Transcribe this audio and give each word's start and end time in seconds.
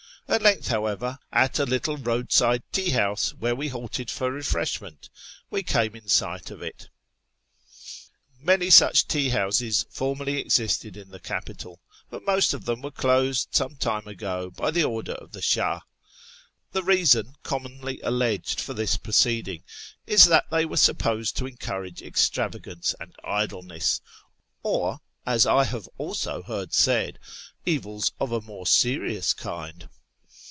At 0.27 0.41
length, 0.43 0.69
however, 0.69 1.19
at 1.33 1.59
a 1.59 1.65
little 1.65 1.97
roadside 1.97 2.63
tea 2.71 2.91
house, 2.91 3.33
where 3.33 3.53
we 3.55 3.67
halted 3.67 4.09
for 4.09 4.31
refreshment, 4.31 5.09
we 5.49 5.61
came 5.61 5.93
in 5.93 6.07
sight 6.07 6.49
of 6.51 6.61
it. 6.61 6.87
j\Iany 8.45 8.71
such 8.71 9.09
tea 9.09 9.29
houses 9.29 9.85
formerly 9.89 10.37
existed 10.39 10.95
in 10.95 11.09
the 11.09 11.19
capital, 11.19 11.81
but 12.09 12.23
most 12.25 12.53
of 12.53 12.63
them 12.63 12.81
were 12.81 12.91
closed 12.91 13.49
some 13.51 13.75
time 13.75 14.07
ago 14.07 14.49
by 14.49 14.71
order 14.81 15.15
of 15.15 15.33
the 15.33 15.41
Sh;lh. 15.41 15.79
The 16.71 16.83
reason 16.83 17.35
commonly 17.43 17.99
alleged 18.01 18.61
for 18.61 18.73
this 18.73 18.95
proceeding 18.95 19.63
is 20.07 20.23
that 20.25 20.49
they 20.49 20.63
were 20.65 20.77
supposed 20.77 21.35
to 21.37 21.45
encourage 21.45 22.01
extravagance 22.01 22.95
and 23.01 23.13
idleness, 23.25 23.99
or, 24.63 25.01
as 25.25 25.45
I 25.45 25.65
have 25.65 25.89
also 25.97 26.41
heard 26.41 26.73
said, 26.73 27.19
evils 27.65 28.13
of 28.17 28.31
a 28.31 28.39
more 28.39 28.65
serious 28.65 29.33
kind. 29.33 29.89